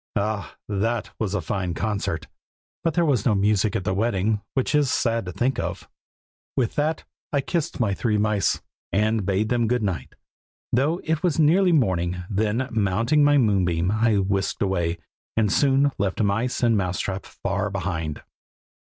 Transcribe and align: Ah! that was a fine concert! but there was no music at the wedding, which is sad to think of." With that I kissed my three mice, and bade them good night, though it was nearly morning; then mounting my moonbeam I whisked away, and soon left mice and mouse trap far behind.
Ah! 0.15 0.55
that 0.67 1.11
was 1.19 1.35
a 1.35 1.41
fine 1.45 1.75
concert! 1.75 2.25
but 2.83 2.95
there 2.95 3.05
was 3.05 3.23
no 3.23 3.35
music 3.35 3.75
at 3.75 3.83
the 3.83 3.93
wedding, 3.93 4.41
which 4.55 4.73
is 4.73 4.89
sad 4.89 5.25
to 5.25 5.31
think 5.31 5.59
of." 5.59 5.87
With 6.57 6.73
that 6.73 7.03
I 7.31 7.41
kissed 7.41 7.79
my 7.79 7.93
three 7.93 8.17
mice, 8.17 8.63
and 8.91 9.27
bade 9.27 9.49
them 9.49 9.67
good 9.67 9.83
night, 9.83 10.15
though 10.73 11.01
it 11.03 11.21
was 11.21 11.37
nearly 11.39 11.71
morning; 11.71 12.23
then 12.31 12.67
mounting 12.71 13.23
my 13.23 13.37
moonbeam 13.37 13.91
I 13.91 14.15
whisked 14.17 14.63
away, 14.63 14.97
and 15.37 15.53
soon 15.53 15.91
left 15.99 16.19
mice 16.19 16.63
and 16.63 16.75
mouse 16.75 16.99
trap 16.99 17.23
far 17.23 17.69
behind. 17.69 18.23